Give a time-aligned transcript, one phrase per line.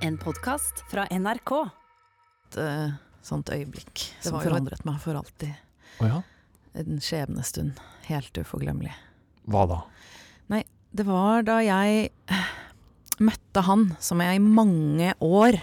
[0.00, 1.50] En podkast fra NRK.
[2.48, 5.52] Et eh, sånt øyeblikk som forandret meg for alltid.
[6.00, 6.20] Å ja?
[6.80, 7.80] En skjebnestund.
[8.08, 8.94] Helt uforglemmelig.
[9.50, 9.80] Hva da?
[10.90, 12.46] Det var da jeg eh,
[13.22, 15.60] møtte han som jeg i mange år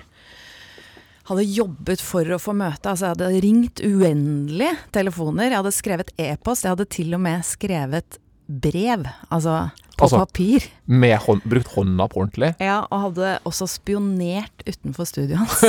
[1.28, 2.94] hadde jobbet for å få møte.
[2.94, 5.50] Altså, jeg hadde ringt uendelig telefoner.
[5.50, 6.64] Jeg hadde skrevet e-post.
[6.64, 9.06] Jeg hadde til og med skrevet brev.
[9.30, 10.68] Altså på Altså- papir.
[10.86, 12.54] Med hånd, brukt hånda på ordentlig?
[12.62, 15.64] Ja, og hadde også spionert utenfor studioet hans.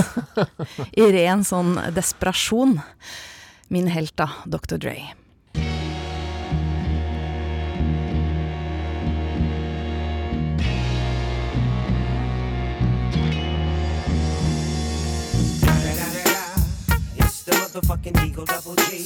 [1.01, 2.79] I ren sånn desperasjon.
[3.71, 4.29] Min helt, da.
[4.47, 4.77] Dr.
[4.81, 4.99] Dre.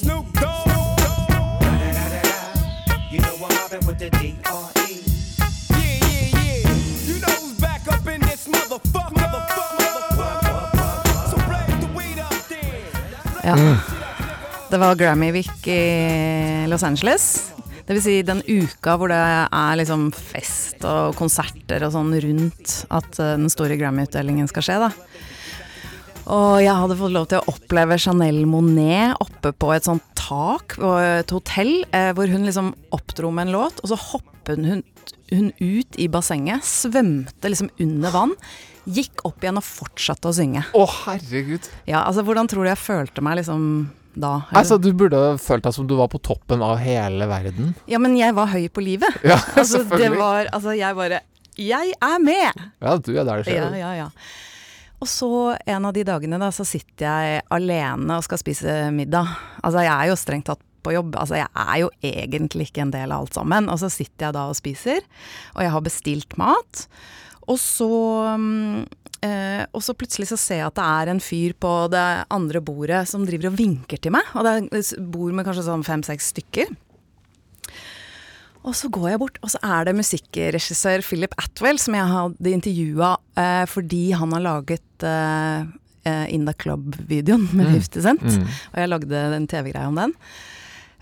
[0.00, 0.81] Snoop Dogg.
[3.12, 5.04] You know I'm mobbing with the D.R.E.
[5.68, 6.72] Yeah, yeah, yeah.
[7.04, 9.12] You know who's back up in this motherfucker.
[9.12, 11.28] Motherfucker, motherfucker.
[11.28, 12.88] So blaze the weed up there.
[13.44, 13.76] Ja.
[14.70, 17.52] Det var Grammy Week i Los Angeles.
[17.86, 22.78] Det vil si den uka hvor det er liksom fest og konserter og sånn rundt
[22.88, 24.90] at eh, den store Grammy-utdelingen skal skje, da.
[26.30, 30.76] Og jeg hadde fått lov til å oppleve Chanel Monet oppe på et sånt tak
[30.78, 34.84] på et hotell, eh, hvor hun liksom oppdro med en låt, og så hoppet hun,
[35.32, 38.36] hun ut i bassenget, svømte liksom under vann,
[38.86, 40.62] gikk opp igjen og fortsatte å synge.
[40.74, 41.66] Å, herregud.
[41.90, 43.66] Ja, altså hvordan tror du jeg følte meg liksom
[44.14, 44.32] da?
[44.54, 47.74] Altså, du burde følt deg som du var på toppen av hele verden.
[47.90, 49.20] Ja, men jeg var høy på livet.
[49.26, 51.22] Ja, Altså, det var Altså, jeg bare
[51.58, 52.64] Jeg er med!
[52.82, 54.08] Ja, du er der det Ja, ja, ja.
[55.02, 55.28] Og så
[55.66, 59.32] en av de dagene da, så sitter jeg alene og skal spise middag.
[59.62, 61.16] Altså, jeg er jo strengt tatt på jobb.
[61.18, 63.66] Altså, jeg er jo egentlig ikke en del av alt sammen.
[63.72, 65.02] Og så sitter jeg da og spiser,
[65.56, 66.86] og jeg har bestilt mat.
[67.50, 67.90] Og så
[69.26, 72.62] eh, Og så plutselig så ser jeg at det er en fyr på det andre
[72.62, 74.30] bordet som driver og vinker til meg.
[74.38, 76.70] Og det er et bord med kanskje sånn fem-seks stykker.
[78.62, 82.52] Og så går jeg bort, og så er det musikkregissør Philip Atwell som jeg hadde
[82.54, 83.12] intervjua
[83.42, 85.64] eh, fordi han har laget eh,
[86.06, 88.22] eh, In The Club-videoen med 50 Cent.
[88.22, 88.46] Mm.
[88.46, 90.14] Og jeg lagde en TV-greie om den.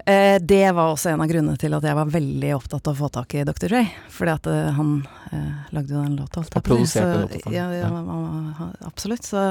[0.07, 3.01] Eh, det var også en av grunnene til at jeg var veldig opptatt av å
[3.05, 3.67] få tak i Dr.
[3.69, 3.83] Dre.
[4.15, 4.95] Fordi at eh, han
[5.31, 6.45] eh, lagde jo den låta.
[6.45, 8.71] Og produserte den låta, Ja, ja, ja.
[8.89, 9.27] absolutt.
[9.29, 9.51] Så,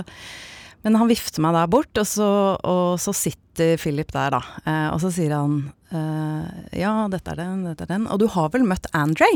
[0.85, 4.41] men han vifter meg der bort, og så, og så sitter Philip der, da.
[4.65, 8.07] Eh, og så sier han ja, dette er den, dette er den.
[8.07, 9.29] Og du har vel møtt Andre?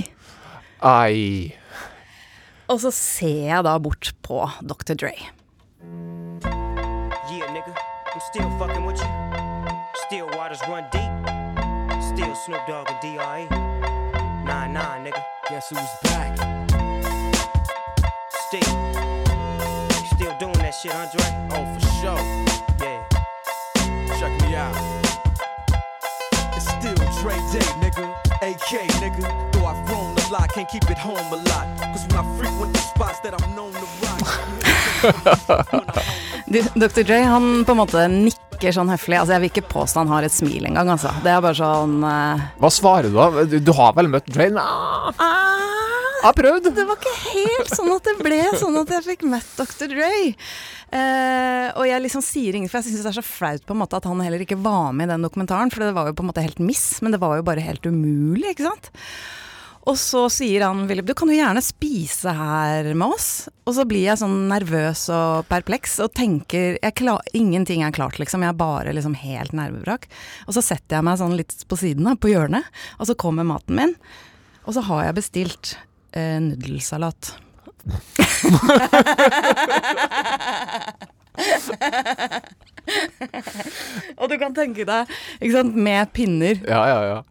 [0.84, 1.56] Ai.
[2.70, 4.94] Og så ser jeg da bort på Dr.
[4.96, 5.14] Dre.
[7.34, 7.74] Yeah, nigga,
[8.14, 9.10] I'm still fucking with you.
[10.06, 11.12] Still waters run deep.
[12.02, 13.48] Still Snoop Dogg and D.R.E.
[14.46, 15.24] Nah, nah, nigga.
[15.50, 16.38] Guess who's back?
[18.48, 18.74] Still.
[20.16, 21.26] Still doing that shit, Andre?
[21.52, 22.22] Oh, for sure.
[22.80, 24.20] Yeah.
[24.20, 25.03] Check me out.
[27.24, 28.04] Dre Day, nigga.
[28.42, 29.24] AK, nigga.
[29.54, 31.68] Though I've grown a lot, can't keep it home a lot.
[31.80, 34.28] Cause when I frequent the spots that I'm known to rock.
[36.76, 37.04] Dr.
[37.08, 39.22] Dre han på en måte nikker sånn høflig.
[39.22, 41.16] Altså Jeg vil ikke påstå han har et smil engang, altså.
[41.24, 42.44] Det er bare sånn uh...
[42.60, 43.48] Hva svarer du da?
[43.48, 44.52] Du, du har vel møtt Dre?
[44.60, 45.16] Nah.
[46.24, 46.72] Har prøvd.
[46.76, 49.92] Det var ikke helt sånn at det ble sånn at jeg fikk møtt Dr.
[49.92, 50.10] Dre.
[50.94, 53.82] Eh, og jeg liksom sier ingenting, for jeg syns det er så flaut på en
[53.84, 55.74] måte at han heller ikke var med i den dokumentaren.
[55.74, 57.88] For det var jo på en måte helt miss, men det var jo bare helt
[57.90, 58.92] umulig, ikke sant.
[59.84, 63.30] Og så sier han Philip, du kan jo gjerne spise her med oss.
[63.68, 68.46] Og så blir jeg sånn nervøs og perpleks og tenker klar, Ingenting er klart, liksom.
[68.46, 70.08] Jeg er bare liksom helt nervevrak.
[70.48, 73.48] Og så setter jeg meg sånn litt på siden, da, på hjørnet, og så kommer
[73.48, 73.98] maten min.
[74.64, 75.74] Og så har jeg bestilt
[76.14, 77.34] eh, nudelsalat.
[84.18, 86.60] og du kan tenke deg, ikke sant, med pinner.
[86.68, 87.22] Ja, ja, ja.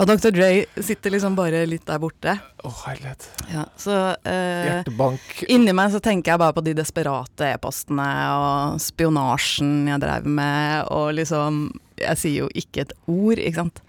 [0.00, 0.30] Og Dr.
[0.32, 0.46] Dre
[0.80, 2.32] sitter liksom bare litt der borte.
[2.64, 3.26] Å, herlighet.
[3.52, 5.42] Ja, så eh, Hjertebank.
[5.52, 10.88] inni meg så tenker jeg bare på de desperate e-postene og spionasjen jeg drev med,
[10.88, 11.66] og liksom
[12.00, 13.82] Jeg sier jo ikke et ord, ikke sant.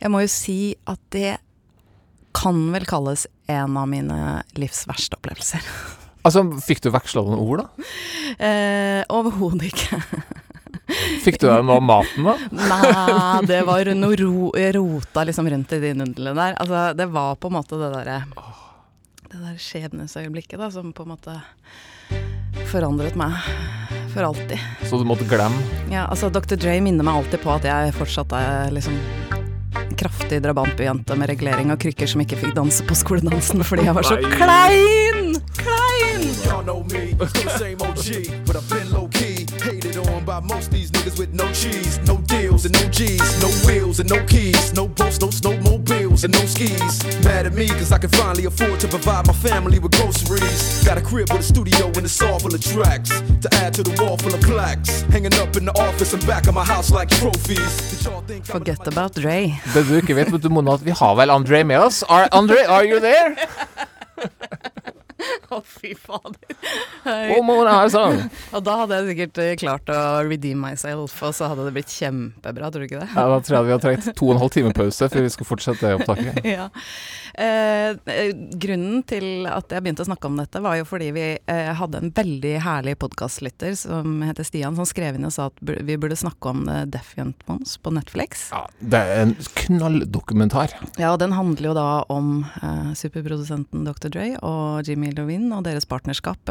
[0.00, 0.58] Jeg må jo si
[0.88, 1.34] at det
[2.32, 4.20] kan vel kalles en av mine
[4.60, 5.64] livs verste opplevelser.
[6.20, 7.84] Altså, fikk du veksla noen ord, da?
[8.44, 10.02] Eh, Overhodet ikke.
[11.24, 12.34] Fikk du deg noe av maten, da?
[12.74, 16.58] Nei, det var noe ro, rota liksom rundt i de nudlene der.
[16.60, 18.18] Altså, det var på en måte det derre
[19.30, 21.38] Det der skjebnesøyeblikket da, som på en måte
[22.68, 23.40] forandret meg
[24.12, 24.58] for alltid.
[24.90, 25.62] Så du måtte glemme?
[25.88, 26.58] Ja, altså Dr.
[26.60, 28.98] Dre minner meg alltid på at jeg fortsatt er liksom
[30.00, 34.04] kraftig drabantbyjente med regulering og krykker som ikke fikk danse på skoledansen fordi jeg var
[34.08, 35.36] så klein!
[35.60, 36.24] Klein!
[39.70, 43.48] Hated on by most these niggas with no cheese, no deals and no G's, no
[43.64, 47.04] wheels and no keys, no boats, no snowmobiles and no skis.
[47.22, 50.84] Mad at me cause I can finally afford to provide my family with groceries.
[50.84, 53.10] Got a crib with a studio and it's all full of tracks
[53.42, 55.02] to add to the wall full of plaques.
[55.02, 57.90] Hanging up in the office and back of my house like trophies.
[57.90, 59.54] Did y'all think Forget about Dre.
[59.72, 62.02] Det du ikke vet, vet du, Mona, at vi har vel André med oss?
[62.08, 63.36] Are, André, are you there?
[65.54, 66.54] Å, fy fader.
[67.34, 68.20] Oh, Mona, sånn.
[68.54, 71.90] Og da hadde jeg sikkert eh, klart å redeem myself, og så hadde det blitt
[71.90, 73.08] kjempebra, tror du ikke det?
[73.16, 75.32] Ja, da tror jeg vi hadde trengt to og en halv time pause før vi
[75.34, 76.40] skulle fortsette det opptaket.
[76.56, 76.68] ja.
[77.34, 81.26] Eh, eh, grunnen til at jeg begynte å snakke om dette, var jo fordi vi
[81.38, 85.60] eh, hadde en veldig herlig podkastlytter som heter Stian, som skrev inn og sa at
[85.62, 88.48] vi burde snakke om Defiant Mons på Netflix.
[88.54, 90.74] Ja, det er en knalldokumentar.
[91.00, 92.32] Ja, og den handler jo da om
[92.98, 94.10] superprodusenten Dr.
[94.12, 96.50] Dre og Jimmy Lovin og deres partnerskap.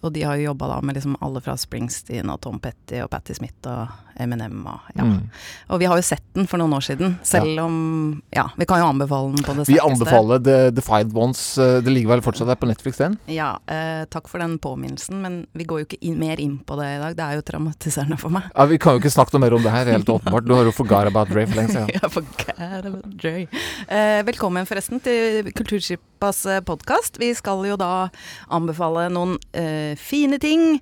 [0.00, 3.10] Og de har jo jobba da med liksom alle fra Springsteen og Tom Petty og
[3.12, 5.04] Patti Smith og Og ja.
[5.04, 5.30] Mm.
[5.70, 8.80] Og vi har jo sett den for noen år siden, selv om Ja, vi kan
[8.82, 10.42] jo anbefale den på det Vi anbefaler
[10.74, 11.58] The Five Ones.
[11.58, 13.18] eh, Det ligger vel fortsatt der på Netflix, den?
[13.26, 16.76] Ja, eh, takk for den påminnelsen, men vi går jo ikke inn, mer inn på
[16.76, 17.16] det i dag.
[17.16, 18.50] Det er jo traumatiserende for meg.
[18.54, 20.44] Ja, Vi kan jo ikke snakke noe mer om det her, helt åpenbart.
[20.46, 21.88] Du har jo forgot about Dre for lenge siden.
[21.96, 23.46] ja, forgot about Dre.
[23.88, 27.18] Eh, velkommen forresten til Kulturskippas podkast.
[27.18, 28.10] Vi skal jo da
[28.50, 30.80] anbefale noen eh, fine ting.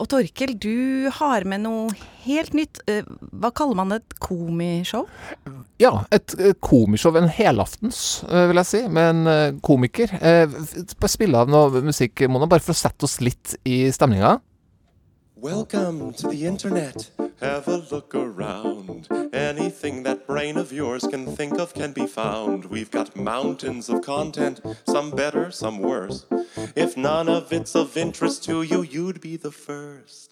[0.00, 1.90] Og Torkel, du har med noe
[2.24, 2.80] helt nytt.
[2.88, 3.04] Eh,
[3.36, 3.92] hva kaller man?
[3.92, 5.04] Et komishow?
[5.80, 6.32] Ja, et
[6.64, 10.14] komishow, en helaftens, eh, vil jeg si, med en eh, komiker.
[11.10, 14.38] Spille av noe musikk, Mona, bare for å sette oss litt i stemninga.
[15.40, 17.08] Welcome to the internet.
[17.40, 19.08] Have a look around.
[19.32, 22.66] Anything that brain of yours can think of can be found.
[22.66, 26.26] We've got mountains of content, some better, some worse.
[26.76, 30.29] If none of it's of interest to you, you'd be the first.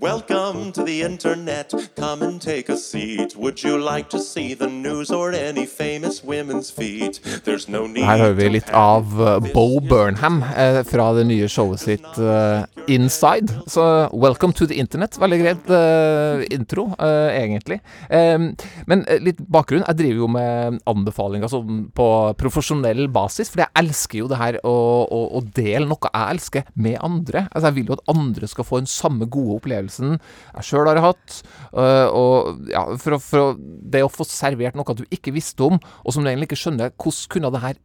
[0.00, 1.72] Welcome to the internet.
[1.96, 3.36] Come and take a seat.
[3.36, 7.20] Would you like to see the news or any famous women's feet?
[7.44, 11.48] There's no need Her hører vi litt av eh, Bo Burnham eh, fra det nye
[11.50, 13.52] showet sitt eh, Inside.
[13.66, 15.18] Så welcome to the internet.
[15.20, 17.80] Veldig greit eh, intro, eh, egentlig.
[18.08, 19.84] Men eh, litt bakgrunn.
[19.84, 21.60] Jeg driver jo med anbefalinger altså,
[21.94, 22.08] på
[22.40, 24.74] profesjonell basis, for jeg elsker jo det her å,
[25.04, 27.44] å, å dele noe jeg elsker, med andre.
[27.50, 31.02] Altså Jeg vil jo at andre skal få den samme gode opplevelsen jeg sjøl har
[31.02, 31.42] hatt.
[31.72, 36.14] eh, og ja, for, for det å få servert noe du ikke visste om, og
[36.14, 37.78] som du egentlig ikke skjønner hvordan kunne det her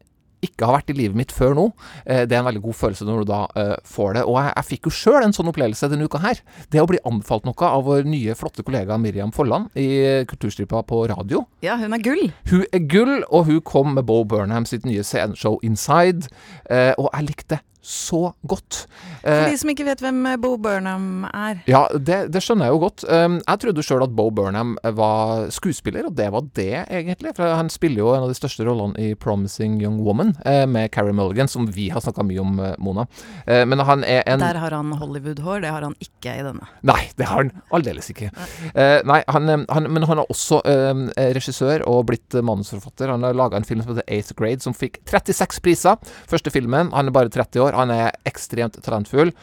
[0.44, 1.66] ikke har vært i livet mitt før nå.
[2.04, 4.24] Eh, det er en veldig god følelse når du da uh, får det.
[4.28, 6.42] Og jeg, jeg fikk jo sjøl en sånn opplevelse denne uka her.
[6.74, 9.88] Det å bli anbefalt noe av vår nye flotte kollega Miriam Folland i
[10.30, 11.46] Kulturstripa på radio.
[11.64, 12.26] Ja, hun er gull.
[12.52, 16.28] Hun er gull, og hun kom med Bo Burnham sitt nye sceneshow Inside.
[16.68, 18.86] uh, og jeg likte det så godt.
[19.24, 21.62] For Eh, de som ikke vet hvem Bo Burnham er.
[21.68, 23.04] ja, det, det skjønner jeg jo godt.
[23.08, 27.34] Um, jeg trodde sjøl at Bo Burnham var skuespiller, og det var det, egentlig.
[27.38, 30.92] For han spiller jo en av de største rollene i 'Promising Young Woman' eh, med
[30.92, 33.08] Carrie Mulligan, som vi har snakka mye om, eh, Mona.
[33.48, 36.68] Eh, men han er en Der har han Hollywood-hår, det har han ikke i denne.
[36.84, 38.32] Nei, det har han aldeles ikke.
[38.76, 40.94] Eh, nei, han, eh, han, men han er også eh,
[41.36, 43.10] regissør og blitt eh, manusforfatter.
[43.10, 45.98] Han har laga en film som heter Eighth Grade, som fikk 36 priser.
[46.28, 46.92] Første filmen.
[46.94, 47.73] Han er bare 30 år.
[47.76, 49.34] Han er ekstremt talentfull.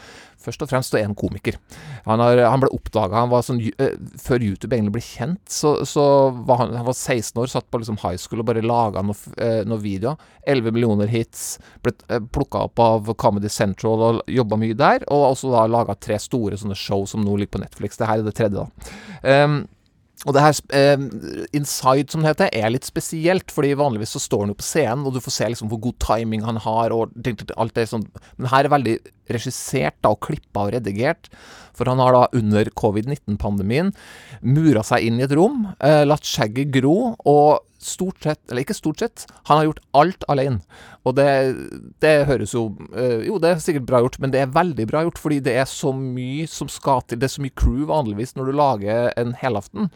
[0.41, 1.57] Først og fremst er han komiker.
[2.07, 6.03] Han, har, han ble oppdaga sånn, eh, Før YouTube egentlig ble kjent, så, så
[6.47, 9.37] var han, han var 16 år, satt på liksom high school og bare laga noen
[9.37, 10.17] uh, noe videoer.
[10.49, 11.59] 11 millioner hits.
[11.85, 15.05] Ble uh, plukka opp av Comedy Central og jobba mye der.
[15.13, 18.01] Og også da laga tre store sånne show som nå ligger på Netflix.
[18.01, 19.45] Det her er det tredje, da.
[19.45, 19.61] Um,
[20.21, 21.05] og det her eh,
[21.57, 25.05] Inside, som det heter, er litt spesielt, fordi vanligvis så står han jo på scenen,
[25.07, 27.15] og du får se liksom hvor god timing han har, og
[27.57, 28.05] alt det sånn.
[28.37, 28.97] Men her er veldig
[29.37, 31.31] regissert da, og klippa og redigert.
[31.77, 33.91] For han har da under covid-19-pandemien
[34.41, 38.77] mura seg inn i et rom, eh, latt skjegget gro, og stort sett, eller ikke
[38.77, 40.61] stort sett, han har gjort alt alene.
[41.01, 41.27] Og det,
[42.03, 45.01] det høres jo eh, Jo, det er sikkert bra gjort, men det er veldig bra
[45.07, 47.17] gjort, fordi det er så mye som skal til.
[47.21, 49.89] Det er så mye crew vanligvis når du lager en helaften.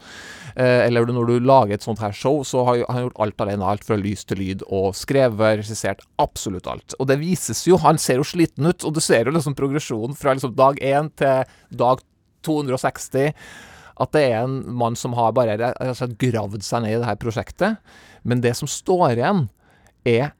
[0.56, 3.70] Eh, eller når du lager et sånt her show, så har han gjort alt alene.
[3.70, 6.98] Alt fra lys til lyd, og skrevet, regissert, absolutt alt.
[6.98, 7.78] Og det vises jo.
[7.86, 11.10] Han ser jo sliten ut, og du ser jo liksom progresjonen fra liksom dag én
[11.18, 11.44] til
[11.78, 12.02] dag
[12.46, 13.32] 260
[13.96, 17.20] at det er en mann som har bare altså, gravd seg ned i det her
[17.20, 17.78] prosjektet.
[18.28, 19.46] Men det som står igjen,
[20.06, 20.34] er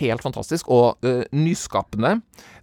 [0.00, 2.18] helt fantastisk og uh, nyskapende.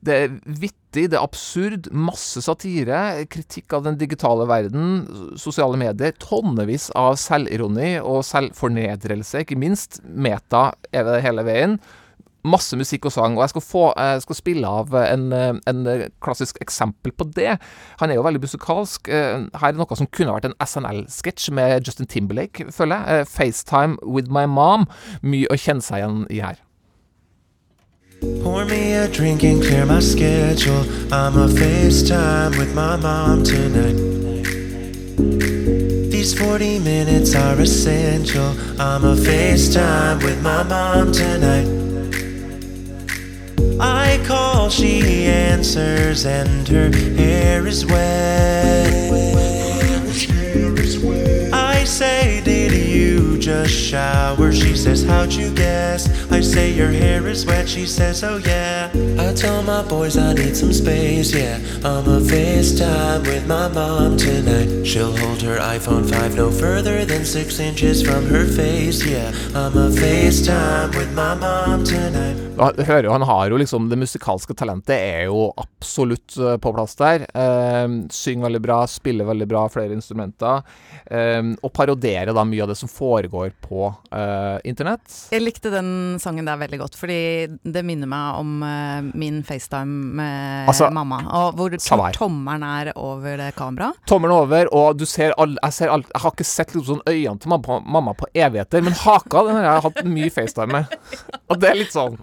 [0.06, 5.06] Det er vittig, det er absurd, masse satire, kritikk av den digitale verden,
[5.39, 10.01] sosiale medier, tonnevis av selvironi og selvfornedrelse, ikke minst.
[10.06, 11.80] Meta er det hele veien.
[12.48, 15.82] Masse musikk og sang, og jeg skal, få, jeg skal spille av en, en
[16.24, 17.58] klassisk eksempel på det.
[18.01, 19.10] Han er jo veldig musikalsk.
[19.12, 23.22] Eh, Her er noe som kunne vært en SNL-sketsj med Justin Timberlake, føler jeg.
[23.22, 24.88] Eh, FaceTime with my mom.
[25.22, 26.63] Mye å kjenne seg igjen i her.
[28.42, 30.84] Pour me a drink and clear my schedule.
[31.12, 33.98] I'm a FaceTime with my mom tonight.
[36.12, 38.56] These 40 minutes are essential.
[38.80, 41.68] I'm a FaceTime with my mom tonight.
[43.79, 48.93] I call, she answers, and her hair is wet.
[51.53, 54.51] I say, Did you just shower?
[54.51, 56.07] She says, How'd you guess?
[56.38, 57.67] I say, Your hair is wet.
[57.67, 58.91] She says, Oh, yeah.
[59.17, 61.58] I tell my boys I need some space, yeah.
[61.84, 64.86] I'm a FaceTime with my mom tonight.
[64.86, 69.34] She'll hold her iPhone 5 no further than six inches from her face, yeah.
[69.56, 72.48] I'm a FaceTime with my mom tonight.
[72.58, 76.96] Hører jo, Han har jo liksom Det musikalske talentet er jo absolutt eh, på plass
[76.98, 77.27] der.
[77.29, 80.63] Eh, synger veldig bra, spiller veldig bra, flere instrumenter.
[81.06, 85.06] Eh, og parodierer da mye av det som foregår på eh, internett.
[85.34, 87.19] Jeg likte den sangen der veldig godt, fordi
[87.63, 91.22] det minner meg om uh, min FaceTime med Altså, mamma.
[91.39, 91.75] Og hvor
[92.15, 94.00] tommelen er over det kameraet.
[94.10, 97.03] Tommelen over, og du ser alle jeg, ser alt, jeg har ikke sett liksom sånn
[97.07, 100.98] øynene til mamma, mamma på evigheter, men haka den har jeg hatt mye FaceTime med.
[101.48, 102.17] Og det er litt sånn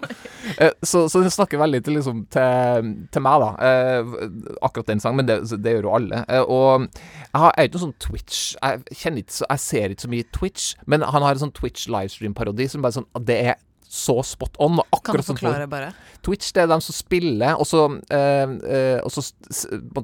[0.61, 3.51] eh, Så, så den snakker veldig til, liksom, til, til meg, da.
[3.65, 4.15] Eh,
[4.65, 6.23] akkurat den sangen, men det, det gjør jo alle.
[6.45, 9.93] Og jeg, har, jeg er ikke noe sånn Twitch Jeg kjenner ikke så, Jeg ser
[9.93, 13.39] ikke så mye Twitch, men han har en sånn Twitch livestream-parodi som bare sånn Det
[13.51, 13.57] er
[13.89, 14.79] så spot on.
[15.03, 15.93] Kan du forklare, bare?
[16.25, 19.21] Twitch det er dem som spiller, og så, eh, eh, og så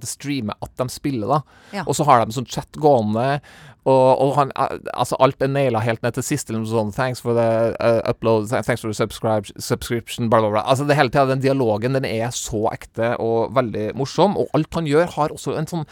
[0.06, 1.42] streamer at de spiller, da.
[1.74, 1.84] Ja.
[1.88, 3.42] Og så har de sånn chat gående,
[3.90, 6.54] og, og han, eh, altså alt er naila helt ned til siste.
[6.54, 10.66] Sånn, Thanks for the uh, upload, thanks for the subscribe, subscription, bla, bla, bla.
[10.70, 14.78] Altså det hele tida, den dialogen, den er så ekte og veldig morsom, og alt
[14.78, 15.88] han gjør, har også en sånn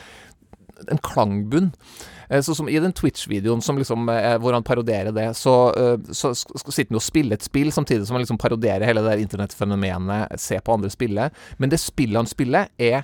[0.88, 1.71] en klangbunn.
[2.29, 6.91] Sånn som i den Twitch-videoen liksom, eh, hvor han parodierer det, så, eh, så sitter
[6.91, 10.75] han og spiller et spill samtidig som han liksom parodierer hele det internettfenomenet, se på
[10.77, 11.31] andre spille.
[11.57, 13.01] Men det spillet han spiller, er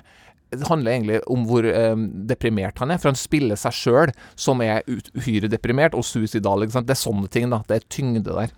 [0.68, 1.94] handler egentlig om hvor eh,
[2.28, 6.66] deprimert han er, for han spiller seg sjøl, som er uhyre deprimert og suicidal.
[6.66, 7.62] Det er sånne ting, da.
[7.68, 8.54] Det er tyngde der.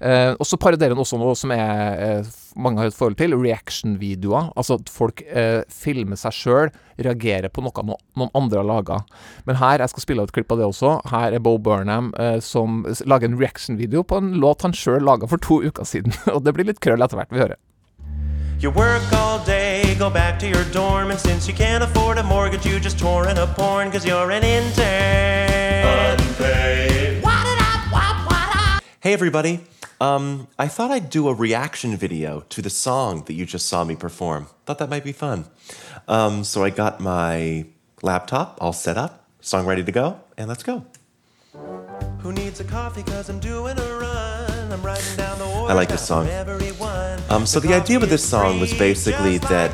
[0.00, 3.36] Eh, og så parodierer han også noe som er, eh, mange har et forhold til,
[3.36, 4.52] reaction-videoer.
[4.56, 8.98] Altså at folk eh, filmer seg sjøl, reagerer på noe no noen andre har laga.
[9.48, 12.38] Men her, jeg skal spille et klipp av det også, her er Bo Burnham eh,
[12.40, 16.16] som lager en reaction-video på en låt han sjøl laga for to uker siden.
[16.34, 17.60] og det blir litt krøll etter hvert, vi hører.
[18.58, 22.22] You work all day, go back to your dorm, and since you can't afford a
[22.22, 26.20] mortgage, you just touring a porn because you're an intern.
[26.20, 27.24] Unpaid.
[29.00, 29.64] Hey, everybody.
[30.00, 33.82] Um, I thought I'd do a reaction video to the song that you just saw
[33.82, 34.46] me perform.
[34.64, 35.46] Thought that might be fun.
[36.06, 37.66] Um, so I got my
[38.00, 40.84] laptop all set up, song ready to go, and let's go.
[42.20, 43.02] Who needs a coffee?
[43.02, 44.45] Cause I'm doing a run.
[44.72, 45.72] I'm writing down the order.
[45.72, 46.28] I like this song.
[47.30, 49.72] Um, so the idea with this song was basically that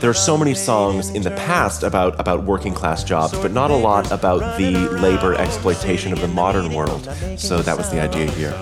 [0.00, 3.70] there are so many songs in the past about, about working class jobs, but not
[3.70, 7.04] a lot about the labor exploitation of the modern world.
[7.36, 8.52] So that was the idea here.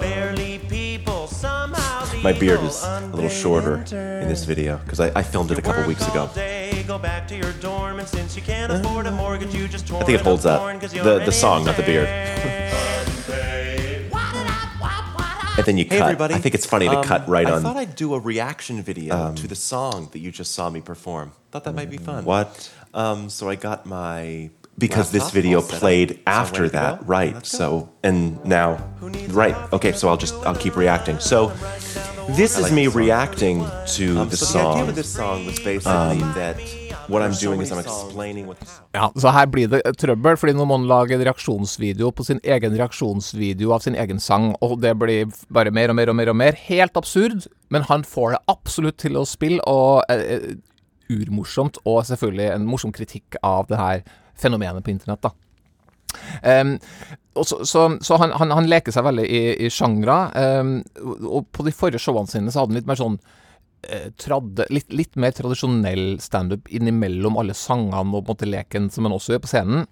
[2.23, 5.63] My beard is a little shorter in this video because I, I filmed it a
[5.63, 6.31] couple weeks ago.
[6.35, 6.85] I
[10.05, 10.81] think it holds up.
[10.81, 12.89] The, the song, not the beard.
[15.57, 16.03] and then you cut.
[16.03, 16.35] Everybody.
[16.35, 17.63] I think it's funny to Um, cut right I on.
[17.63, 21.33] thought I'd do a reaction video to the song that you just saw me perform.
[21.51, 22.25] Thought that might be fun.
[22.25, 22.71] What?
[22.95, 28.83] Um, so I got my because this video played after that right so and now
[29.29, 31.49] right okay so i'll just i'll keep reacting so
[32.31, 35.13] this I is like me reacting to Um, the so the idea song with this
[35.13, 36.57] song was basically that
[37.13, 38.59] what i'm doing is i'm explaining what
[38.95, 42.41] Ja, så her blir det trøbbel, fordi nå må han lage en reaksjonsvideo på sin
[42.45, 46.33] egen reaksjonsvideo av sin egen sang, og det blir bare mer og mer og mer
[46.33, 46.59] og mer.
[46.69, 50.55] Helt absurd, men han får det absolutt til å spille, og eh,
[51.13, 54.05] urmorsomt, og selvfølgelig en morsom kritikk av det her
[54.39, 55.33] fenomenet på internett, da.
[56.45, 56.75] Um,
[57.35, 61.23] og så, så, så han, han, han leker seg veldig i, i sjangre, Um, og
[61.39, 63.17] og på de forrige showene sine så hadde han litt mer sånn
[63.89, 68.91] eh, tradde, litt, litt mer tradisjonell standup innimellom alle sangene og på en måte leken
[68.93, 69.87] som han også gjør på scenen.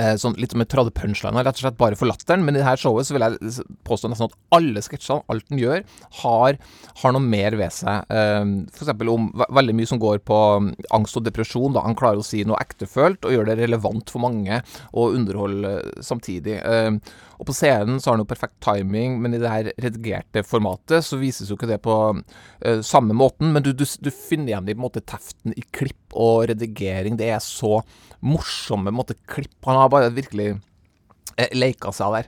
[0.00, 2.44] Eh, sånn litt som en tradde punchline, rett og slett bare for latteren.
[2.46, 5.60] Men i det her showet så vil jeg påstå nesten at alle sketsjene, alt den
[5.60, 5.84] gjør,
[6.22, 6.58] har,
[7.02, 8.08] har noe mer ved seg.
[8.08, 8.40] Eh,
[8.72, 11.76] eksempel om ve veldig mye som går på mm, angst og depresjon.
[11.76, 11.84] Da.
[11.84, 14.62] Han klarer å si noe ektefølt og gjøre det relevant for mange,
[14.92, 16.58] og underholde samtidig.
[16.64, 16.96] Eh,
[17.34, 21.04] og på scenen så har han jo perfekt timing, men i det her redigerte formatet
[21.04, 21.96] så vises jo ikke det på
[22.64, 23.52] eh, samme måten.
[23.52, 27.18] Men du, du, du finner igjen i på en måte teften i klipp og redigering.
[27.18, 27.80] Det er så
[28.24, 29.56] morsomme på måte, klipp.
[29.66, 30.54] Han har bare virkelig
[31.54, 32.26] leika seg der.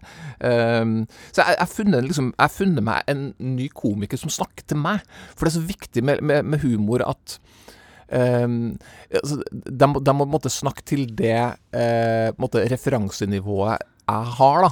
[0.82, 0.94] Um,
[1.30, 5.04] så jeg har funnet, liksom, funnet meg en ny komiker som snakker til meg.
[5.36, 7.36] For det er så viktig med, med, med humor at
[8.10, 8.72] um,
[9.14, 11.36] altså, de, må- de må en måte snakke til det
[11.76, 14.68] uh, referansenivået jeg har, da.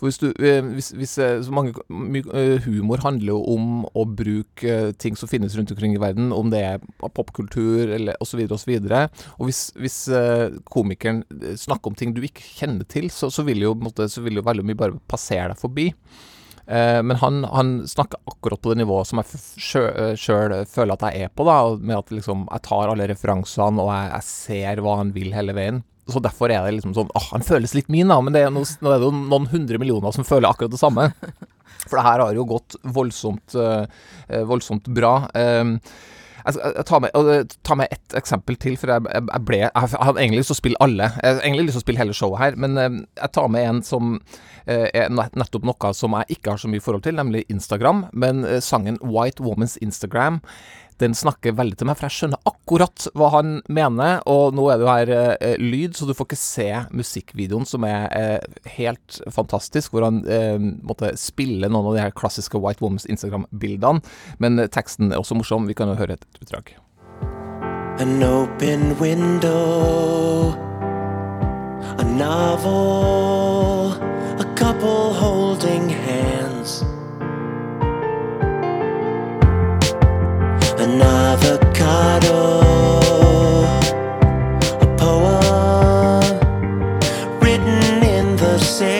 [0.00, 1.74] For hvis du, eh, hvis, hvis eh, så mange,
[2.32, 6.48] eh, Humor handler jo om å bruke ting som finnes rundt omkring i verden, om
[6.48, 8.40] det er popkultur eller osv.
[8.48, 8.72] osv.
[8.80, 11.20] Og hvis, hvis eh, komikeren
[11.52, 14.46] snakker om ting du ikke kjenner til, så, så, vil jo, måte, så vil jo
[14.46, 15.90] veldig mye bare passere deg forbi.
[16.70, 19.40] Men han, han snakker akkurat på det nivået som jeg
[20.22, 23.90] sjøl føler at jeg er på, da, med at liksom, jeg tar alle referansene og
[23.90, 25.80] jeg, jeg ser hva han vil hele veien.
[26.10, 28.54] Så derfor er det liksom sånn åh, Han føles litt min, da, men det er
[28.54, 31.10] noe, nå er det jo noen hundre millioner som føler akkurat det samme.
[31.88, 33.84] For det her har jo gått voldsomt, eh,
[34.28, 35.14] eh, voldsomt bra.
[35.34, 35.76] Eh,
[36.44, 39.46] jeg, jeg tar med, og, eh, tar med ett eksempel til, for jeg, jeg, jeg
[39.48, 41.08] ble Jeg hadde egentlig lyst til å spille alle.
[41.16, 42.90] Jeg hadde egentlig lyst til å spille hele showet her, men eh,
[43.20, 44.12] jeg tar med en som
[44.66, 48.06] eh, er nettopp noe som jeg ikke har så mye forhold til, nemlig Instagram.
[48.12, 50.40] Men sangen 'White Woman's Instagram'
[51.00, 54.20] den snakker veldig til meg, for jeg skjønner akkurat hva han mener.
[54.30, 57.86] Og nå er det jo her eh, lyd, så du får ikke se musikkvideoen, som
[57.88, 59.94] er eh, helt fantastisk.
[59.94, 64.04] Hvor han eh, måtte spille noen av de her klassiske White Woman's Instagram-bildene.
[64.42, 65.68] Men teksten er også morsom.
[65.70, 66.76] Vi kan jo høre et utdrag.
[68.00, 70.54] An open window,
[72.00, 73.92] a novel,
[74.40, 76.82] a couple holding hands,
[80.90, 82.60] an avocado,
[84.80, 86.22] a poem
[87.40, 88.90] written in the sand,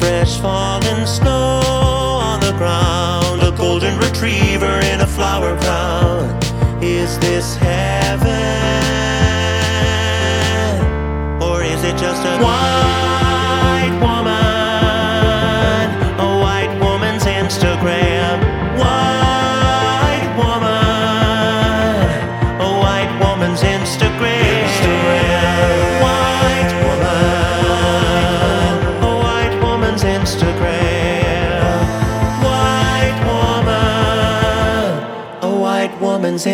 [0.00, 1.60] fresh fallen snow
[2.22, 6.38] on the ground, a golden retriever in a flower crown.
[6.82, 7.99] Is this heaven?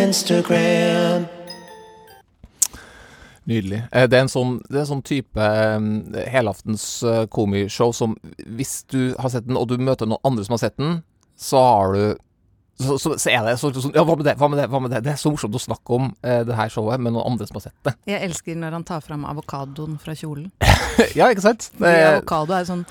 [0.06, 1.26] Instagram.
[3.46, 3.82] Nydelig.
[3.92, 8.16] Eh, Det er en sånn, det er en sånn type eh, helaftens eh, komishow som
[8.58, 11.00] hvis du har sett den, og du møter noen andre som har sett den,
[11.38, 12.04] så har du
[12.76, 14.34] så, så, så er det så, sånn Ja, hva med det?
[14.36, 14.66] Hva med det?
[14.68, 14.98] Hva med det?
[15.06, 17.56] Det er så morsomt å snakke om eh, det her showet med noen andre som
[17.56, 17.94] har sett det.
[18.10, 20.50] Jeg elsker når han tar fram avokadoen fra kjolen.
[21.18, 21.70] ja, ikke sant?
[21.80, 22.84] Det, avokado er sånn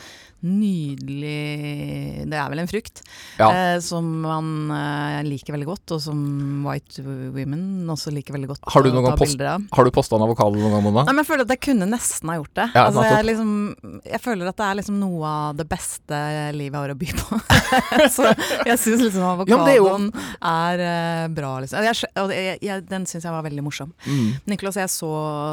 [0.46, 3.02] nydelig Det er vel en frukt
[3.40, 3.50] ja.
[3.50, 6.20] eh, som man eh, liker veldig godt, og som
[6.66, 9.42] white women også liker veldig godt Har du noen gang post-.
[9.42, 11.06] Har du posta en avokado noen gang, Mona?
[11.08, 12.68] Nei, men Jeg føler at jeg kunne nesten ha gjort det.
[12.76, 13.54] Ja, altså, jeg, liksom,
[14.06, 16.22] jeg føler at det er liksom noe av det beste
[16.56, 17.40] livet har å by på.
[18.16, 18.30] så
[18.66, 19.94] jeg syns liksom Ja, er jo-
[20.42, 21.84] er, eh, bra, liksom.
[21.84, 23.94] Jeg, jeg, jeg, den syns jeg var veldig morsom.
[24.06, 24.36] Mm.
[24.52, 25.12] Nicolas og jeg så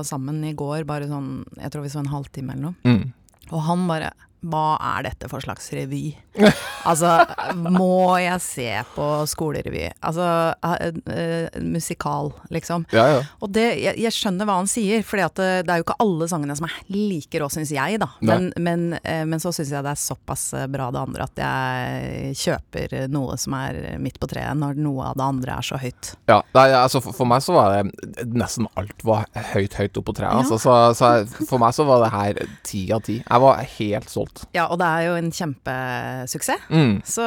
[0.08, 2.76] sammen i går, bare sånn Jeg tror vi så en halvtime eller noe.
[2.84, 3.12] Mm.
[3.52, 6.16] Og han bare Hva er dette for slags revy?
[6.88, 7.12] altså,
[7.54, 9.84] må jeg se på skolerevy?
[10.02, 10.26] Altså,
[10.64, 12.86] uh, uh, musikal, liksom.
[12.94, 13.20] Ja, ja.
[13.44, 15.28] Og det, jeg, jeg skjønner hva han sier, for det,
[15.66, 18.08] det er jo ikke alle sangene som er like rå, syns jeg, da.
[18.24, 21.38] Men, men, uh, men så syns jeg det er såpass eh, bra det andre at
[21.42, 25.78] jeg kjøper noe som er midt på treet, når noe av det andre er så
[25.82, 26.12] høyt.
[26.30, 30.08] Ja, nei, altså for, for meg så var det nesten alt var høyt, høyt opp
[30.10, 30.32] på treet.
[30.32, 30.42] Ja.
[30.42, 33.20] Altså, så, så jeg- for meg så var det her ti av ti.
[33.22, 34.31] Jeg var helt solgt.
[34.54, 36.66] Ja, og det er jo en kjempesuksess.
[36.72, 36.94] Mm.
[37.06, 37.24] Så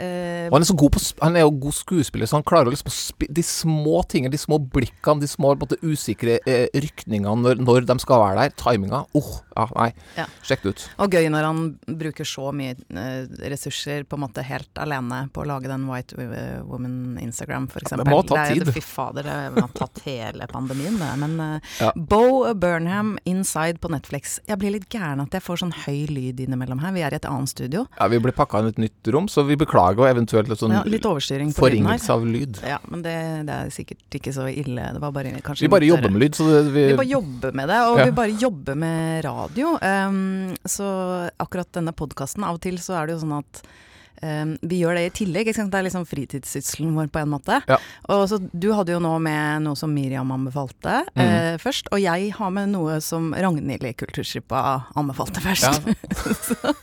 [0.00, 2.74] eh, han er så god på Han er jo god skuespiller, så han klarer å
[2.74, 7.62] liksom spi de små tingene, de små blikkene, de små måte, usikre eh, rykningene når,
[7.64, 8.54] når de skal være der.
[8.60, 9.04] Timinga.
[9.16, 9.88] Oh, ja, nei.
[10.18, 10.26] Ja.
[10.46, 10.84] Sjekk det ut.
[11.04, 11.62] Og gøy når han
[12.04, 16.18] bruker så mye eh, ressurser på en måte helt alene på å lage den White
[16.20, 18.04] eh, Woman Instagram, for eksempel.
[18.08, 18.72] det må ta tatt tid.
[18.74, 21.12] Fy fader, det har tatt hele pandemien, det.
[21.24, 21.90] Men eh, Ja.
[21.96, 24.38] Bo Burnham Inside på Netflix.
[24.48, 26.92] Jeg blir litt gæren at jeg får sånn høy lyd lyd innimellom her.
[26.92, 27.84] Vi er i et annet studio.
[27.98, 30.58] Ja, vi ble pakka inn i et nytt rom, så vi beklager og eventuelt litt
[30.60, 32.60] sånn Ja, litt forringelse av lyd.
[32.66, 33.14] Ja, men det,
[33.48, 34.90] det er sikkert ikke så ille.
[34.96, 37.52] Det var bare kanskje Vi bare jobber med lyd, så det, vi, Vi bare jobber
[37.54, 38.04] med det, og Ja.
[38.10, 39.74] vi bare jobber med radio.
[39.80, 43.62] Um, så akkurat denne podkasten, av og til så er det jo sånn at
[44.24, 45.50] um, vi gjør det i tillegg.
[45.54, 47.60] Det er liksom fritidssysselen vår på en måte.
[47.70, 47.78] Ja.
[48.14, 51.20] Og så Du hadde jo nå med noe som Miriam anbefalte mm.
[51.20, 54.64] uh, først, og jeg har med noe som Ragnhild i Kulturskippa
[54.98, 55.88] anbefalte først.
[56.48, 56.74] så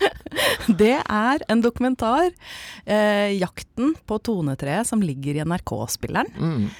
[0.69, 6.31] det er en dokumentar, uh, 'Jakten på tonetreet', som ligger i NRK-spilleren.
[6.37, 6.71] mm,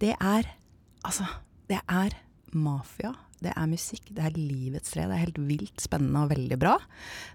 [0.00, 0.56] Det er
[1.00, 1.24] Altså,
[1.70, 2.12] det er
[2.52, 3.14] mafia.
[3.40, 5.06] Det er musikk, det er livets tre.
[5.08, 6.74] Det er helt vilt spennende og veldig bra.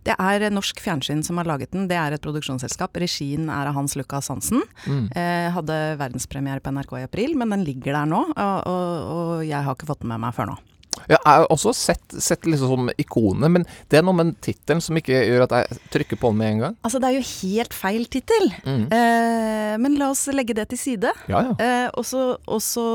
[0.06, 1.88] Det er norsk fjernsyn som har laget den.
[1.90, 2.98] Det er et produksjonsselskap.
[3.02, 4.62] Regien er av Hans Lukas Hansen.
[4.86, 5.08] mm.
[5.16, 8.22] Eh, hadde verdenspremiere på NRK i april, men den ligger der nå.
[8.30, 10.62] Og, og, og jeg har ikke fått den med meg før nå.
[11.06, 14.82] Ja, jeg har også sett, sett liksom som ikonet, men det er noe med tittelen
[14.84, 16.78] som ikke gjør at jeg trykker på den med en gang.
[16.88, 18.50] Altså, det er jo helt feil tittel.
[18.66, 18.86] Mm.
[18.96, 21.14] Eh, men la oss legge det til side.
[21.32, 21.58] Ja, ja.
[21.60, 22.86] Eh, og så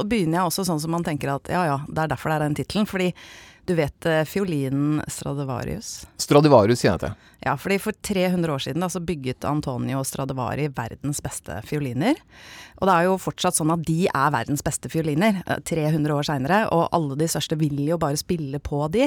[0.00, 2.46] begynner jeg også sånn som man tenker at ja ja, det er derfor det er
[2.48, 2.88] den tittelen.
[2.90, 3.12] Fordi
[3.70, 6.04] du vet eh, fiolinen Stradivarius?
[6.18, 7.28] Stradivarius kjenner jeg til.
[7.46, 12.18] Ja, fordi for 300 år siden da, så bygget Antonio Stradivari verdens beste fioliner.
[12.80, 16.26] Og det er jo fortsatt sånn at de er verdens beste fioliner, eh, 300 år
[16.26, 16.60] seinere.
[16.74, 19.06] Og alle de største vil jo bare spille på de.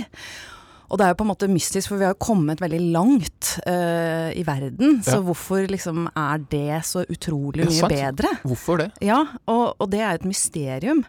[0.94, 3.56] Og det er jo på en måte mystisk, for vi har jo kommet veldig langt
[3.66, 5.00] uh, i verden.
[5.02, 8.30] Så hvorfor liksom er det så utrolig mye bedre?
[8.46, 8.92] Hvorfor det?
[9.02, 11.02] Ja, og, og det er jo et mysterium.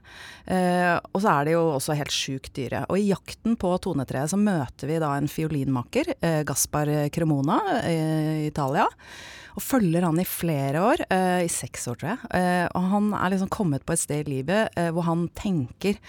[0.49, 2.87] Uh, og så er det jo også helt sjukt dyre.
[2.89, 7.99] Og i jakten på tonetreet så møter vi da en fiolinmaker, uh, Gaspar Cremona i
[8.49, 8.89] Italia.
[9.55, 11.05] Og følger han i flere år,
[11.45, 12.71] i seks år tror jeg.
[12.75, 16.01] Og han er liksom kommet på et sted i livet hvor han tenker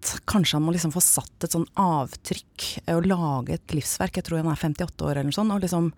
[0.00, 4.16] at kanskje han må liksom få satt et sånn avtrykk eh, og lage et livsverk.
[4.16, 5.52] Jeg tror han er 58 år eller noe sånt.
[5.52, 5.90] Og liksom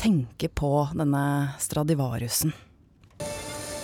[0.00, 1.24] tenke på denne
[1.60, 2.52] Stradivariusen.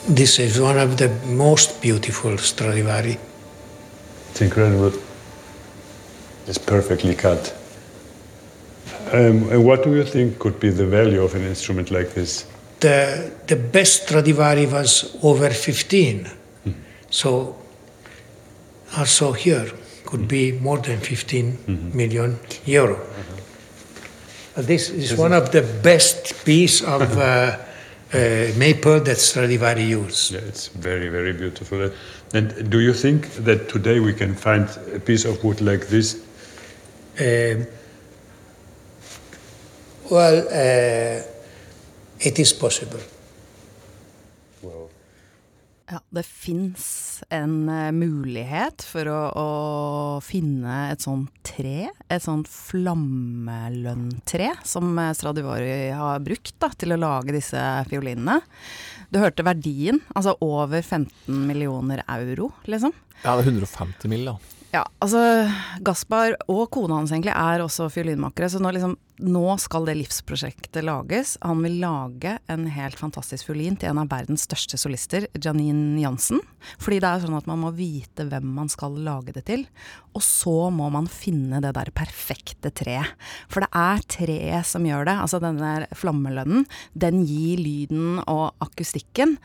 [0.06, 3.16] This is one of the most beautiful Stradivari.
[4.30, 4.92] It's incredible.
[6.46, 7.54] It's perfectly cut.
[9.12, 12.46] Um, and what do you think could be the value of an instrument like this?
[12.80, 16.30] The, the best Stradivari was over 15.
[17.10, 17.56] So
[18.96, 19.70] also here
[20.04, 22.96] could be more than 15 million euro.
[24.56, 27.58] Uh, This is one of the best piece of uh,
[28.14, 30.32] uh, maple that Stradivari used.
[30.32, 31.90] Yeah, it's very, very beautiful.
[32.32, 36.16] And do you think that today we can find a piece of wood like this?
[37.20, 37.66] Um,
[40.10, 41.22] well, uh,
[42.20, 43.00] it is possible.
[44.62, 44.88] Well,
[45.86, 52.50] Ja, det fins en eh, mulighet for å, å finne et sånt tre, et sånt
[52.50, 58.40] flammelønntre, som eh, Stradivari har brukt da, til å lage disse fiolinene.
[59.14, 62.90] Du hørte verdien, altså over 15 millioner euro, liksom.
[63.22, 64.36] Ja, det er 150 mill., da.
[64.74, 65.20] Ja, altså
[65.86, 70.84] Gaspar og kona hans egentlig er også fiolinmakere, så nå, liksom, nå skal det livsprosjektet
[70.84, 71.36] lages.
[71.40, 76.42] Han vil lage en helt fantastisk fiolin til en av verdens største solister, Janine Jansen.
[76.82, 79.64] Fordi det er sånn at man må vite hvem man skal lage det til.
[80.16, 83.16] Og så må man finne det der perfekte treet.
[83.48, 85.16] For det er treet som gjør det.
[85.24, 89.36] Altså denne flammelønnen, den gir lyden og akustikken.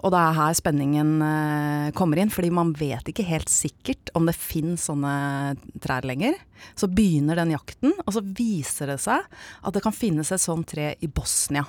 [0.00, 4.28] Og det er her spenningen eh, kommer inn, fordi man vet ikke helt sikkert om
[4.28, 6.38] det finnes sånne trær lenger.
[6.78, 10.68] Så begynner den jakten, og så viser det seg at det kan finnes et sånt
[10.70, 11.64] tre i Bosnia.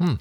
[0.00, 0.18] Hmm.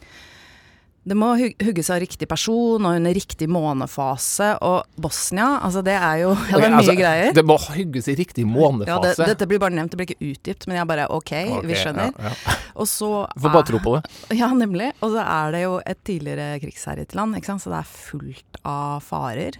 [1.03, 6.21] Det må hugges av riktig person og under riktig månefase, og Bosnia, altså det er
[6.21, 7.33] jo ja, det er mye Altså, greier.
[7.35, 9.27] Det må hugges i riktig Ja, det, månefase.
[9.27, 12.15] dette blir bare nevnt, det blir ikke utdypt, men jeg bare ok, okay vi skjønner.
[12.15, 12.55] Ja, ja.
[12.79, 13.11] Og så
[13.43, 14.13] Får bare tro på det.
[14.43, 14.93] Ja, nemlig.
[15.03, 17.65] Og så er det jo et tidligere krigsherjet land, ikke sant?
[17.65, 19.59] så det er fullt av farer.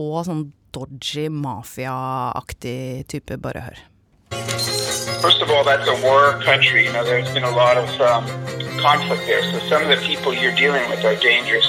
[0.00, 4.79] Og sånn dodgy, mafiaaktig type Bare hør.
[5.20, 6.86] First of all, that's a war country.
[6.86, 8.26] You know, there's been a lot of um,
[8.78, 9.42] conflict there.
[9.52, 11.66] So some of the people you're dealing with are dangerous.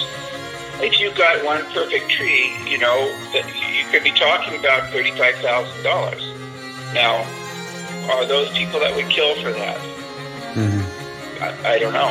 [0.79, 2.97] If you got one perfect tree, you know,
[3.33, 6.23] that you could be talking about thirty-five thousand dollars.
[6.93, 7.27] Now,
[8.11, 9.77] are those people that would kill for that?
[11.41, 12.09] I, I don't know.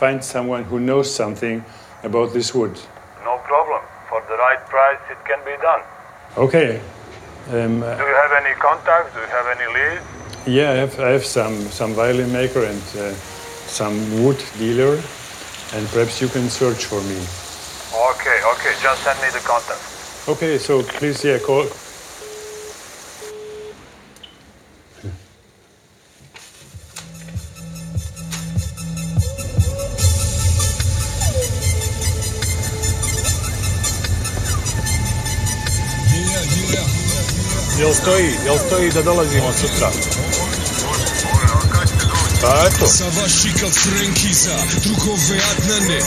[0.00, 1.62] Find someone who knows something
[2.02, 2.72] about this wood.
[3.22, 3.82] No problem.
[4.08, 5.82] For the right price, it can be done.
[6.38, 6.80] Okay.
[7.52, 9.12] Um, Do you have any contacts?
[9.12, 10.06] Do you have any leads?
[10.46, 13.12] yeah, I have, I have some, some violin maker and uh,
[13.68, 14.94] some wood dealer,
[15.74, 17.20] and perhaps you can search for me.
[18.12, 20.26] Okay, okay, just send me the contacts.
[20.28, 21.66] Okay, so please, yeah, call.
[37.80, 39.90] Jel stoji, jel stoji da dolazimo sutra?
[42.42, 42.86] Pa eto.
[42.86, 46.00] Zawaši kao Frankiza, drugove Adnane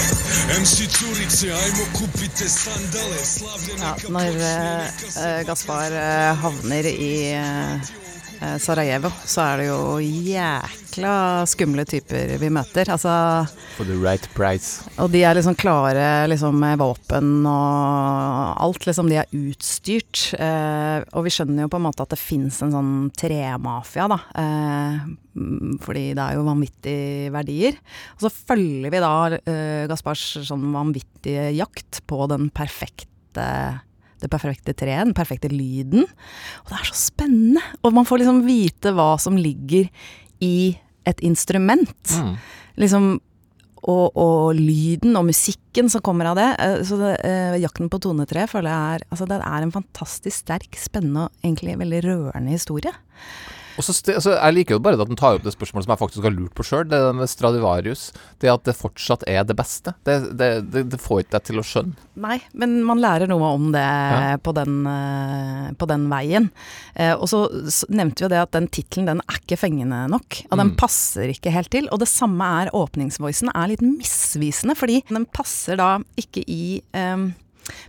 [0.61, 8.02] MC Curice, ajmo kupite sandale Slavljene Ja, når uh, Gaspar uh, havner i eh,
[8.61, 11.13] Sarajevo, så er det jo jækla
[11.49, 12.89] skumle typer vi møter.
[12.93, 13.13] Altså
[13.77, 14.83] For the right price.
[15.01, 18.87] Og de er liksom klare liksom, med våpen og alt.
[18.87, 20.25] Liksom, de er utstyrt.
[20.37, 24.19] Eh, og vi skjønner jo på en måte at det fins en sånn tremafia, da.
[24.43, 24.99] Eh,
[25.83, 27.79] fordi det er jo vanvittige verdier.
[28.17, 33.47] Og så følger vi da eh, Gaspars sånn vanvittige jakt på den perfekte
[34.23, 36.07] det perfekte treet, den perfekte lyden.
[36.63, 37.63] Og det er så spennende!
[37.83, 39.91] Og man får liksom vite hva som ligger
[40.43, 40.55] i
[41.09, 42.15] et instrument.
[42.79, 43.17] Liksom
[43.83, 46.49] og, og lyden og musikken som kommer av det.
[46.63, 50.37] Eh, Så det, eh, 'Jakten på tonetre' føler jeg er Altså, det er en fantastisk
[50.37, 52.91] sterk, spennende og egentlig veldig rørende historie.
[53.77, 56.01] Og så altså, Jeg liker jo bare at den tar opp det spørsmålet som jeg
[56.03, 56.85] faktisk har lurt på sjøl.
[56.89, 58.11] Det med Stradivarius.
[58.39, 59.93] Det at det fortsatt er det beste.
[60.05, 61.95] Det, det, det, det får ikke deg til å skjønne.
[62.23, 64.37] Nei, men man lærer noe om det Ja.
[64.37, 66.49] på, den, eh, på den veien.
[66.95, 67.47] Eh, og så
[67.89, 70.43] nevnte vi jo det at den tittelen den er ikke fengende nok.
[70.51, 70.77] Og den Mm.
[70.77, 71.87] passer ikke helt til.
[71.91, 77.17] Og det samme er åpningsvoicen, er litt misvisende, fordi den passer da ikke i eh,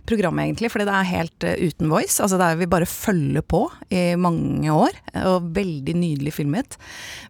[0.09, 2.19] programmet egentlig, fordi det er helt eh, uten voice.
[2.23, 6.77] Altså det er vi bare følger på i mange år, og veldig nydelig filmet.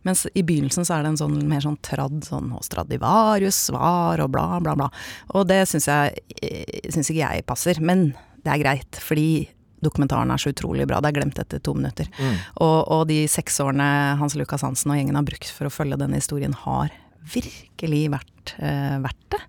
[0.08, 4.24] Mens i begynnelsen så er det en sånn mer sånn tradd sånn hos Stradivarius svar
[4.24, 4.90] og bla, bla, bla.
[5.36, 8.12] Og det syns jeg eh, syns ikke jeg passer, men
[8.46, 9.48] det er greit, fordi
[9.86, 11.00] dokumentaren er så utrolig bra.
[11.02, 12.10] Det er glemt etter to minutter.
[12.18, 12.38] Mm.
[12.64, 13.88] Og, og de seks årene
[14.22, 16.94] Hans Lukas Hansen og gjengen har brukt for å følge denne historien, har
[17.34, 19.42] virkelig vært eh, verdt det.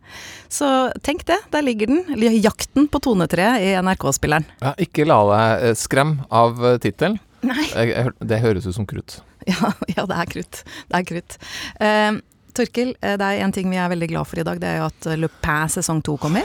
[0.53, 0.69] Så
[1.07, 2.05] tenk det, der ligger den.
[2.41, 4.47] Jakten på tonetreet i NRK-spilleren.
[4.63, 7.19] Ja, ikke la deg skrem skremme av uh, tittelen.
[7.47, 9.21] Det høres ut som krutt.
[9.47, 10.65] Ja, ja, det er krutt.
[10.91, 11.37] Det er krutt.
[11.79, 12.17] Eh,
[12.57, 14.59] Torkil, eh, det er en ting vi er veldig glad for i dag.
[14.59, 16.43] Det er jo at Le Pen sesong to kommer.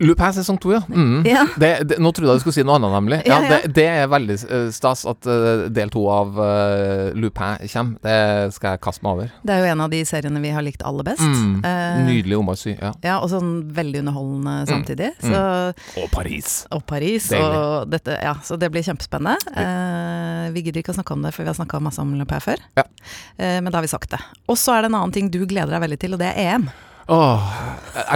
[0.00, 0.80] Lupin sesong to, ja.
[0.88, 1.24] Mm.
[1.26, 1.42] Ja.
[1.58, 3.16] Det, det, nå trodde jeg du skulle si noe annet, nemlig.
[3.26, 3.48] Ja, Ja.
[3.48, 7.98] Det, det er veldig eh, stas at eh, del to av uh, Lupin kommer.
[8.04, 9.32] Det skal jeg kaste meg over.
[9.42, 11.22] Det er jo en av de seriene vi har likt aller best.
[11.24, 11.58] Mm.
[11.66, 12.76] Eh, Nydelig Omar Sy.
[12.78, 12.92] Ja.
[13.02, 15.10] Ja, og sånn veldig underholdende samtidig.
[15.22, 15.32] Mm.
[15.34, 15.42] Så,
[16.04, 16.52] Og Paris.
[16.74, 17.28] og Paris.
[17.34, 17.58] Deilig.
[17.58, 19.38] Og dette, ja, så det blir kjempespennende.
[19.58, 22.42] Eh, vi gidder ikke å snakke om det, for vi har snakka masse om Lupin
[22.44, 22.62] før.
[22.78, 22.86] Ja.
[23.36, 24.22] Eh, men da har vi sagt det.
[24.46, 26.54] Og så er det en annen ting du gleder deg veldig til, og det er
[26.54, 26.68] EM.
[27.08, 27.52] Åh,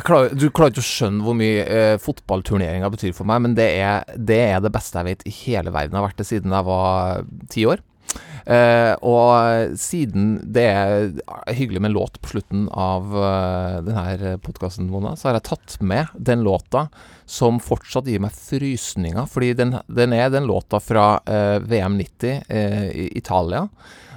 [0.04, 3.70] klarer, du klarer ikke å skjønne hvor mye eh, fotballturneringa betyr for meg, men det
[3.80, 5.96] er, det er det beste jeg vet i hele verden.
[5.96, 7.24] Jeg har vært det siden jeg var
[7.54, 7.80] ti år.
[8.42, 14.90] Eh, og siden det er hyggelig med en låt på slutten av uh, denne podkasten,
[14.90, 16.88] så har jeg tatt med den låta
[17.32, 19.26] som fortsatt gir meg frysninger.
[19.30, 23.66] Fordi den, den er den låta fra uh, VM 90 eh, i Italia.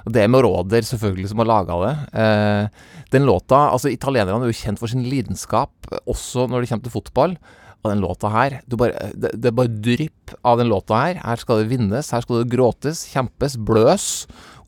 [0.06, 1.94] Og det er Moroder selvfølgelig som har laga det.
[2.22, 5.72] Eh, den låta Altså, italienerne er jo kjent for sin lidenskap,
[6.06, 7.38] også når det kommer til fotball.
[7.86, 11.20] Og den låta her bare, det, det er bare drypp av den låta her.
[11.22, 14.08] Her skal det vinnes, her skal det gråtes, kjempes, bløs.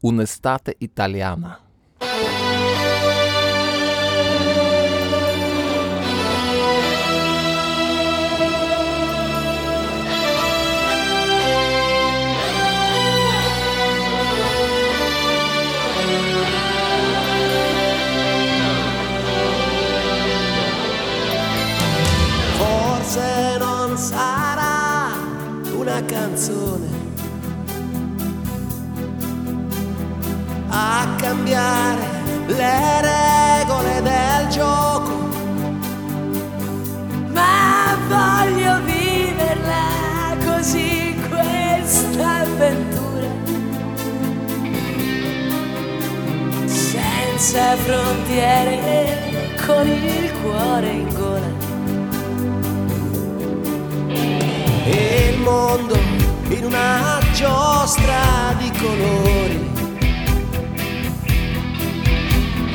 [0.06, 1.56] Onestate italiana.
[26.08, 26.86] Canzone.
[30.68, 32.06] A cambiare
[32.46, 35.28] le regole del gioco,
[37.32, 43.28] ma voglio viverla così questa avventura.
[46.64, 51.14] Senza frontiere con il cuore in
[55.08, 55.96] il mondo
[56.48, 59.70] in una giostra di colori.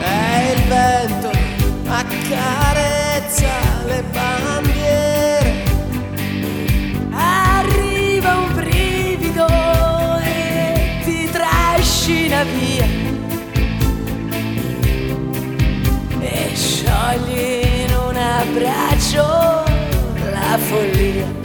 [0.02, 1.32] E il vento
[1.88, 3.48] accarezza
[3.86, 5.64] le bandiere.
[7.12, 9.48] Arriva un brivido
[10.24, 12.88] e ti trascina via.
[16.20, 19.64] E sciogli in un abbraccio
[20.32, 21.43] la follia.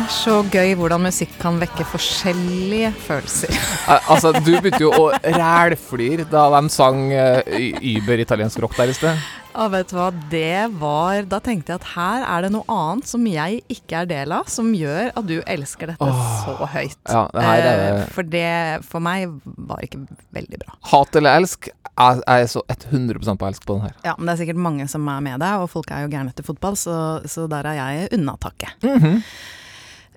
[0.00, 3.52] Er så gøy hvordan musikk kan vekke forskjellige følelser.
[3.90, 7.40] Eh, Altså, du begynte jo å rælflire da de sang uh,
[7.80, 9.28] Uber-italiensk rock der i sted.
[9.50, 13.08] Ja, vet du hva, det var Da tenkte jeg at her er det noe annet
[13.10, 16.30] som jeg ikke er del av, som gjør at du elsker dette Åh.
[16.44, 16.96] så høyt.
[17.10, 20.74] Ja, det her er Eh, det- For det for meg var ikke veldig bra.
[20.92, 23.94] Hat eller elsk, jeg er så 100% på elsk på den her.
[24.04, 26.30] Ja, men det er sikkert mange som er med deg, og folk er jo gærne
[26.30, 28.76] etter fotball, så, så der er jeg unnataket.
[28.82, 29.22] Mhm.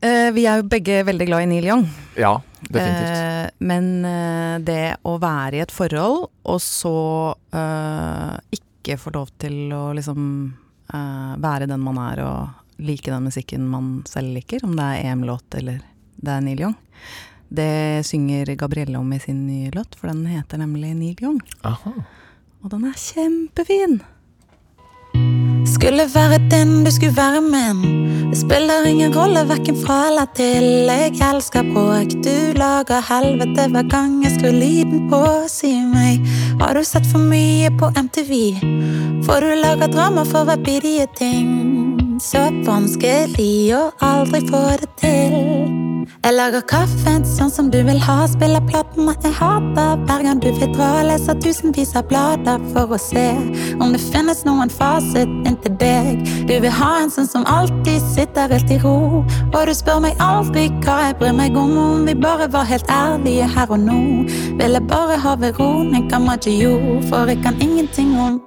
[0.03, 1.89] Eh, vi er jo begge veldig glad i Neil Young.
[2.19, 2.37] Ja,
[2.69, 3.17] definitivt.
[3.17, 8.37] Eh, men eh, det å være i et forhold, og så eh,
[8.83, 10.23] ikke får lov til å liksom
[10.91, 15.13] uh, være den man er og like den musikken man selv liker, om det er
[15.13, 15.79] EM-låt eller
[16.23, 16.75] det er Neil Young,
[17.53, 21.39] det synger Gabrielle om i sin nye låt, for den heter nemlig Neil Young.
[21.63, 21.93] Aha.
[22.63, 24.01] Og den er kjempefin!
[25.65, 28.29] Skulle være din, du skulle være min.
[28.29, 30.89] Det spiller ingen rolle hverken fra eller til.
[30.91, 35.23] Jeg elsker bråk, du lager helvete hver gang jeg skrur lyden på.
[35.47, 36.23] Si meg,
[36.61, 38.33] har du sett for mye på MTV?
[39.25, 42.02] For du lager drama for hver bidige ting.
[42.21, 45.33] Så vanskelig å aldri få det til.
[46.23, 49.97] Jeg lager kaffen sånn som du vil ha, spiller platene jeg hater.
[50.05, 53.25] Hver gang du vil dra, leser tusenvis av blader for å se
[53.79, 56.21] om det finnes noen fasit inntil deg.
[56.49, 59.23] Du vil ha en sånn som alltid sitter helt i ro.
[59.23, 62.93] Og du spør meg aldri hva jeg bryr meg om, om vi bare var helt
[62.93, 63.99] ærlige her og nå.
[64.61, 66.77] Vil jeg bare ha Veronica Maggio,
[67.09, 68.39] for jeg kan ingenting om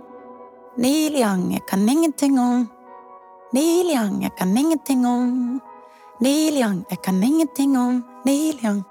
[0.78, 2.66] Neil Young, jeg kan ingenting om
[3.54, 5.60] Neil Young, jeg kan ingenting om
[6.20, 8.82] Neil Young, jeg kan ingenting om Neil Young.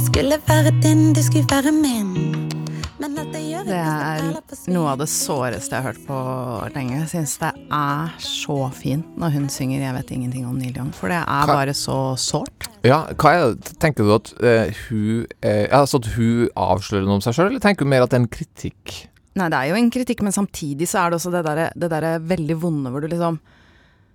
[0.00, 2.48] Skulle være din, du skulle være min.
[3.02, 4.24] Det er
[4.72, 6.18] noe av det såreste jeg har hørt på
[6.72, 7.02] lenge.
[7.02, 10.92] Jeg syns det er så fint når hun synger 'Jeg vet ingenting om Neil Young',
[10.94, 12.70] for det er bare så sårt.
[12.84, 17.14] Ja, hva er det, Tenker du at uh, hun uh, Altså at hun avslører noe
[17.14, 19.11] om seg sjøl, eller tenker du mer at det er en kritikk?
[19.34, 21.70] Nei, det er jo en kritikk, men samtidig så er det også det derre
[22.02, 23.40] der veldig vonde hvor du liksom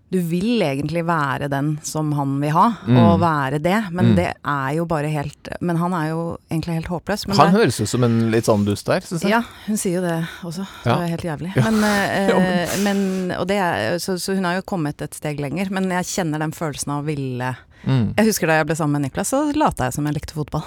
[0.10, 2.95] Du vil egentlig være den som han vil ha, Mm.
[2.97, 4.15] og være det, men Mm.
[4.15, 7.27] det er jo bare helt Men han er jo egentlig helt håpløs.
[7.27, 9.32] Men Han det, høres ut som en litt sånn dust der, syns jeg.
[9.32, 10.65] Ja, hun sier jo det også.
[10.84, 10.99] Det Ja.
[11.01, 11.56] er helt jævlig.
[11.58, 11.69] Ja.
[11.71, 12.84] Men, eh, men-
[13.27, 16.06] men Og det er, så, så hun har jo kommet et steg lenger, men jeg
[16.06, 18.13] kjenner den følelsen av å ville Mm.
[18.17, 20.63] Jeg husker da jeg ble sammen med Niklas, så lata jeg som jeg likte fotball.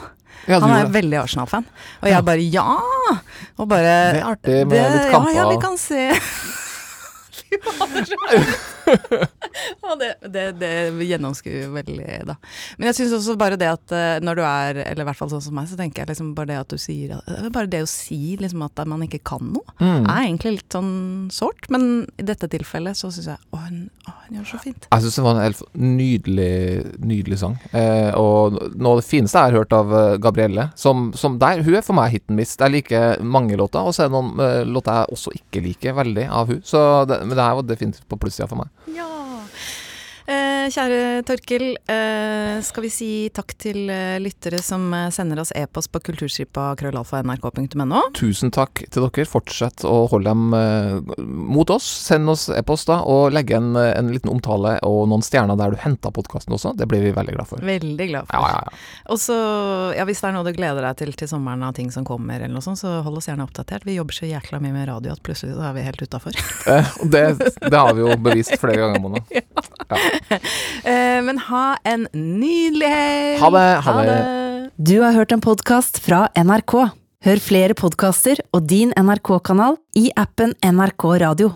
[0.48, 0.94] Ja, Han er det.
[0.94, 1.66] veldig Arsenal-fan.
[2.02, 2.68] Og jeg bare ja!
[3.58, 5.34] Og bare Det er artig med litt kamper.
[5.34, 6.10] Ja, ja, vi kan se.
[10.00, 10.70] Det, det, det
[11.04, 12.36] gjennomskuer veldig, da.
[12.78, 15.30] Men jeg syns også bare det at eh, når du er, eller i hvert fall
[15.32, 17.16] sånn som meg, så tenker jeg liksom bare det at du sier
[17.52, 20.06] Bare det å si liksom at man ikke kan noe, Mm.
[20.06, 21.68] er egentlig litt sånn sårt.
[21.72, 23.84] Men i dette tilfellet så syns jeg å, hun,
[24.30, 24.86] å, hun gjør så fint.
[24.90, 26.54] Jeg syns det var en helt nydelig,
[27.02, 27.56] nydelig sang.
[27.72, 31.64] Eh, og noe av det fineste jeg har hørt av eh, Gabrielle, som, som der
[31.66, 32.56] Hun er for meg hit and miss.
[32.58, 35.96] Jeg liker mange låter, og så er det noen eh, låter jeg også ikke liker
[35.98, 38.70] veldig av hun Så det, men det her var definitivt på plussida for meg.
[38.96, 39.19] Ja.
[40.70, 45.90] Kjære Torkil, eh, skal vi si takk til eh, lyttere som eh, sender oss e-post
[45.90, 48.02] på kulturskipa krøllalfa.nrk.no.
[48.14, 49.26] Tusen takk til dere.
[49.26, 50.54] Fortsett å holde dem
[51.50, 51.87] mot oss.
[52.06, 55.80] Send oss e-post, da, og legge en, en liten omtale og noen stjerner der du
[55.83, 56.74] henta podkasten også.
[56.78, 57.64] Det blir vi veldig glad for.
[57.66, 58.38] Veldig glad for.
[58.38, 58.80] Ja, ja, ja.
[59.11, 59.38] Og så,
[59.96, 62.38] ja, hvis det er noe du gleder deg til til sommeren av ting som kommer,
[62.38, 63.88] eller noe sånt, så hold oss gjerne oppdatert.
[63.88, 66.38] Vi jobber så jækla mye med radio at plutselig så er vi helt utafor.
[67.11, 67.24] Det,
[67.66, 69.24] det har vi jo bevist flere ganger, Mona.
[70.30, 70.50] eh,
[71.26, 73.40] men ha en nydelig helg!
[73.42, 74.18] Ha det, ha det.
[74.80, 76.76] Du har hørt en podkast fra NRK.
[77.20, 81.50] Hør flere podkaster og din NRK-kanal i appen NRK Radio.